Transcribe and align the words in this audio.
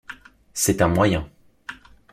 C’est 0.55 0.81
un 0.81 0.87
moyen. 0.87 1.29